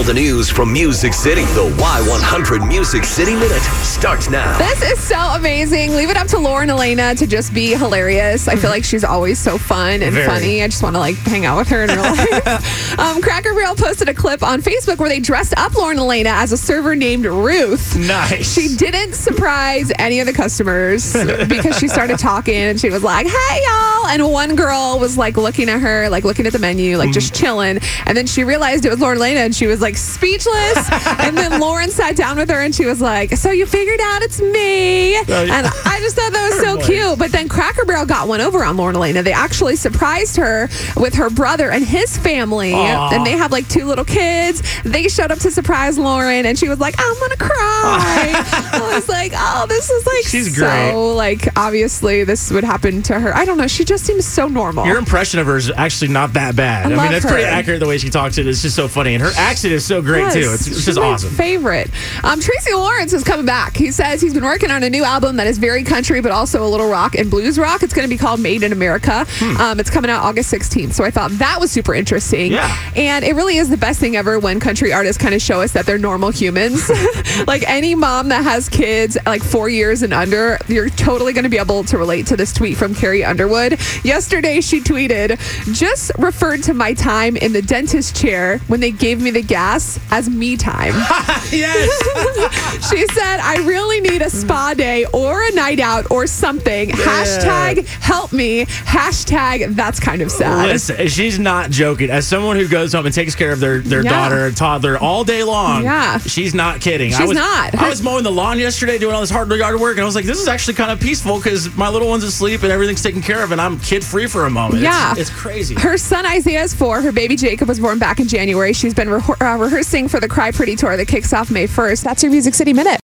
All 0.00 0.06
the 0.06 0.14
news 0.14 0.48
from 0.48 0.72
Music 0.72 1.12
City. 1.12 1.42
The 1.42 1.68
Y100 1.76 2.66
Music 2.66 3.04
City 3.04 3.34
Minute 3.34 3.60
starts 3.82 4.30
now. 4.30 4.56
This 4.56 4.80
is 4.80 4.98
so 4.98 5.18
amazing. 5.34 5.94
Leave 5.94 6.08
it 6.08 6.16
up 6.16 6.26
to 6.28 6.38
Lauren 6.38 6.70
Alaina 6.70 7.14
to 7.16 7.26
just 7.26 7.52
be 7.52 7.74
hilarious. 7.74 8.48
I 8.48 8.56
feel 8.56 8.70
like 8.70 8.82
she's 8.82 9.04
always 9.04 9.38
so 9.38 9.58
fun 9.58 10.00
and 10.00 10.14
Very. 10.14 10.26
funny. 10.26 10.62
I 10.62 10.68
just 10.68 10.82
want 10.82 10.96
to 10.96 11.00
like 11.00 11.16
hang 11.16 11.44
out 11.44 11.58
with 11.58 11.68
her 11.68 11.84
in 11.84 11.90
real 11.90 12.00
life. 12.00 12.98
um, 12.98 13.20
Cracker 13.20 13.52
Barrel 13.52 13.74
posted 13.74 14.08
a 14.08 14.14
clip 14.14 14.42
on 14.42 14.62
Facebook 14.62 14.96
where 14.96 15.10
they 15.10 15.20
dressed 15.20 15.52
up 15.58 15.74
Lauren 15.74 15.98
Alaina 15.98 16.30
as 16.30 16.52
a 16.52 16.56
server 16.56 16.96
named 16.96 17.26
Ruth. 17.26 17.94
Nice. 17.98 18.54
She 18.54 18.74
didn't 18.76 19.12
surprise 19.12 19.92
any 19.98 20.20
of 20.20 20.26
the 20.26 20.32
customers 20.32 21.12
because 21.46 21.76
she 21.78 21.88
started 21.88 22.18
talking 22.18 22.54
and 22.54 22.80
she 22.80 22.88
was 22.88 23.02
like, 23.02 23.26
"Hey 23.26 23.62
y'all!" 23.66 24.06
And 24.06 24.32
one 24.32 24.56
girl 24.56 24.98
was 24.98 25.18
like 25.18 25.36
looking 25.36 25.68
at 25.68 25.80
her, 25.80 26.08
like 26.08 26.24
looking 26.24 26.46
at 26.46 26.54
the 26.54 26.58
menu, 26.58 26.96
like 26.96 27.12
just 27.12 27.34
chilling. 27.34 27.80
And 28.06 28.16
then 28.16 28.26
she 28.26 28.44
realized 28.44 28.86
it 28.86 28.90
was 28.90 29.00
Lauren 29.00 29.18
Alaina, 29.18 29.40
and 29.40 29.54
she 29.54 29.66
was 29.66 29.82
like 29.82 29.89
speechless. 29.96 30.90
and 31.20 31.36
then 31.36 31.60
Lauren 31.60 31.90
sat 31.90 32.16
down 32.16 32.36
with 32.36 32.50
her, 32.50 32.60
and 32.60 32.74
she 32.74 32.84
was 32.84 33.00
like, 33.00 33.36
"So 33.36 33.50
you 33.50 33.66
figured 33.66 34.00
out 34.00 34.22
it's 34.22 34.40
me?" 34.40 35.16
Oh, 35.16 35.24
yeah. 35.28 35.58
And 35.58 35.66
I 35.66 35.98
just 36.00 36.16
thought 36.16 36.32
that 36.32 36.50
was 36.50 36.60
so 36.60 36.76
Boy. 36.76 36.82
cute. 36.84 37.18
But 37.18 37.32
then 37.32 37.48
Cracker 37.48 37.84
Barrel 37.84 38.06
got 38.06 38.28
one 38.28 38.40
over 38.40 38.64
on 38.64 38.76
Lauren 38.76 38.96
Alaina. 38.96 39.22
They 39.22 39.32
actually 39.32 39.76
surprised 39.76 40.36
her 40.36 40.68
with 40.96 41.14
her 41.14 41.30
brother 41.30 41.70
and 41.70 41.84
his 41.84 42.16
family, 42.16 42.72
Aw. 42.74 43.10
and 43.14 43.26
they 43.26 43.32
have 43.32 43.52
like 43.52 43.68
two 43.68 43.84
little 43.84 44.04
kids. 44.04 44.62
They 44.84 45.08
showed 45.08 45.30
up 45.30 45.38
to 45.40 45.50
surprise 45.50 45.98
Lauren, 45.98 46.46
and 46.46 46.58
she 46.58 46.68
was 46.68 46.80
like, 46.80 46.94
"I'm 46.98 47.14
gonna 47.20 47.36
cry." 47.36 47.50
I 48.72 48.92
was 48.94 49.08
like, 49.08 49.32
"Oh, 49.34 49.66
this 49.68 49.90
is 49.90 50.06
like 50.06 50.24
She's 50.26 50.54
so 50.56 50.60
great. 50.60 51.14
like 51.14 51.48
obviously 51.56 52.24
this 52.24 52.50
would 52.50 52.64
happen 52.64 53.02
to 53.02 53.18
her." 53.18 53.34
I 53.34 53.44
don't 53.44 53.58
know. 53.58 53.66
She 53.66 53.84
just 53.84 54.04
seems 54.04 54.26
so 54.26 54.48
normal. 54.48 54.86
Your 54.86 54.98
impression 54.98 55.40
of 55.40 55.46
her 55.46 55.56
is 55.56 55.70
actually 55.70 56.08
not 56.12 56.32
that 56.34 56.56
bad. 56.56 56.86
I, 56.86 56.88
mean, 56.88 56.96
love 56.98 57.10
that's 57.10 57.24
pretty 57.26 57.44
accurate 57.44 57.80
the 57.80 57.86
way 57.86 57.98
she 57.98 58.10
talks. 58.10 58.38
It 58.38 58.46
is 58.46 58.62
just 58.62 58.76
so 58.76 58.88
funny, 58.88 59.14
and 59.14 59.22
her 59.22 59.32
accent 59.36 59.72
is 59.72 59.79
so 59.84 60.02
great 60.02 60.20
Yes, 60.20 60.34
too. 60.34 60.40
It's, 60.52 60.66
it's 60.66 60.84
just 60.84 60.98
awesome. 60.98 61.30
Favorite. 61.30 61.90
Um, 62.24 62.40
Tracy 62.40 62.74
Lawrence 62.74 63.12
is 63.12 63.24
coming 63.24 63.46
back. 63.46 63.76
He 63.76 63.90
says 63.90 64.20
he's 64.20 64.34
been 64.34 64.44
working 64.44 64.70
on 64.70 64.82
a 64.82 64.90
new 64.90 65.04
album 65.04 65.36
that 65.36 65.46
is 65.46 65.58
very 65.58 65.84
country, 65.84 66.20
but 66.20 66.32
also 66.32 66.64
a 66.64 66.68
little 66.68 66.88
rock 66.88 67.14
and 67.14 67.30
blues 67.30 67.58
rock. 67.58 67.82
It's 67.82 67.94
going 67.94 68.08
to 68.08 68.14
be 68.14 68.18
called 68.18 68.40
Made 68.40 68.62
in 68.62 68.72
America. 68.72 69.26
Um, 69.58 69.80
it's 69.80 69.90
coming 69.90 70.10
out 70.10 70.22
August 70.22 70.52
16th. 70.52 70.92
So 70.92 71.04
I 71.04 71.10
thought 71.10 71.30
that 71.32 71.58
was 71.60 71.70
super 71.70 71.94
interesting. 71.94 72.52
Yeah. 72.52 72.92
And 72.96 73.24
it 73.24 73.34
really 73.34 73.56
is 73.56 73.68
the 73.68 73.76
best 73.76 74.00
thing 74.00 74.16
ever 74.16 74.38
when 74.38 74.60
country 74.60 74.92
artists 74.92 75.20
kind 75.20 75.34
of 75.34 75.42
show 75.42 75.60
us 75.60 75.72
that 75.72 75.86
they're 75.86 75.98
normal 75.98 76.30
humans. 76.30 76.88
like 77.46 77.62
any 77.68 77.94
mom 77.94 78.28
that 78.28 78.42
has 78.42 78.68
kids 78.68 79.16
like 79.26 79.42
four 79.42 79.68
years 79.68 80.02
and 80.02 80.12
under, 80.12 80.58
you're 80.68 80.90
totally 80.90 81.32
going 81.32 81.44
to 81.44 81.50
be 81.50 81.58
able 81.58 81.84
to 81.84 81.98
relate 81.98 82.26
to 82.28 82.36
this 82.36 82.52
tweet 82.52 82.76
from 82.76 82.94
Carrie 82.94 83.24
Underwood. 83.24 83.72
Yesterday, 84.04 84.60
she 84.60 84.80
tweeted, 84.80 85.38
just 85.74 86.10
referred 86.18 86.62
to 86.64 86.74
my 86.74 86.94
time 86.94 87.36
in 87.36 87.52
the 87.52 87.62
dentist 87.62 88.16
chair 88.16 88.58
when 88.68 88.80
they 88.80 88.90
gave 88.90 89.20
me 89.20 89.30
the 89.30 89.42
gas 89.42 89.69
as 89.70 90.28
me 90.28 90.56
time. 90.56 90.94
yes. 91.52 92.90
she 92.90 93.06
said, 93.08 93.38
I 93.40 93.62
really 93.66 94.00
need 94.00 94.22
a 94.22 94.30
spa 94.30 94.74
day 94.74 95.04
or 95.12 95.42
a 95.46 95.52
night 95.52 95.78
out 95.78 96.10
or 96.10 96.26
something. 96.26 96.88
Hashtag 96.90 97.86
help 97.86 98.32
me. 98.32 98.64
Hashtag 98.64 99.74
that's 99.76 100.00
kind 100.00 100.22
of 100.22 100.30
sad. 100.32 100.68
Listen, 100.68 101.06
she's 101.08 101.38
not 101.38 101.70
joking. 101.70 102.10
As 102.10 102.26
someone 102.26 102.56
who 102.56 102.66
goes 102.68 102.92
home 102.92 103.06
and 103.06 103.14
takes 103.14 103.34
care 103.34 103.52
of 103.52 103.60
their, 103.60 103.80
their 103.80 104.02
Yeah. 104.02 104.10
daughter 104.10 104.46
and 104.46 104.56
toddler 104.56 104.98
all 104.98 105.24
day 105.24 105.44
long, 105.44 105.84
Yeah. 105.84 106.18
she's 106.18 106.54
not 106.54 106.80
kidding. 106.80 107.14
I 107.14 107.18
She's 107.18 107.28
was, 107.28 107.36
not. 107.38 107.74
I 107.74 107.88
was 107.88 108.02
mowing 108.02 108.24
the 108.24 108.32
lawn 108.32 108.58
yesterday 108.58 108.98
doing 108.98 109.14
all 109.14 109.20
this 109.20 109.30
hard 109.30 109.50
yard 109.50 109.78
work, 109.80 109.92
and 109.96 110.02
I 110.02 110.04
was 110.04 110.14
like, 110.14 110.24
this 110.24 110.40
is 110.40 110.48
actually 110.48 110.74
kind 110.74 110.90
of 110.90 111.00
peaceful 111.00 111.36
because 111.38 111.74
my 111.76 111.88
little 111.88 112.08
one's 112.08 112.24
asleep 112.24 112.62
and 112.62 112.72
everything's 112.72 113.02
taken 113.02 113.22
care 113.22 113.42
of, 113.42 113.52
and 113.52 113.60
I'm 113.60 113.78
kid 113.80 114.04
free 114.04 114.26
for 114.26 114.46
a 114.46 114.50
moment. 114.50 114.82
Yeah. 114.82 115.14
It's, 115.16 115.30
crazy. 115.30 115.74
Her 115.74 115.96
son 115.96 116.26
Isaiah 116.26 116.62
is 116.62 116.74
four. 116.74 117.00
Her 117.00 117.12
baby 117.12 117.36
Jacob 117.36 117.68
was 117.68 117.78
born 117.78 117.98
back 117.98 118.20
in 118.20 118.26
January. 118.28 118.72
She's 118.72 118.94
been 118.94 119.08
re- 119.08 119.20
uh, 119.40 119.49
rehearsing 119.58 120.06
for 120.06 120.20
the 120.20 120.28
Cry 120.28 120.52
Pretty 120.52 120.76
tour 120.76 120.96
that 120.96 121.08
kicks 121.08 121.32
off 121.32 121.50
May 121.50 121.66
1st. 121.66 122.04
That's 122.04 122.22
your 122.22 122.30
Music 122.30 122.54
City 122.54 122.72
Minute. 122.72 122.99